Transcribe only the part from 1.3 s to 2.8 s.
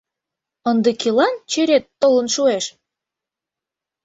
черет толын шуэш?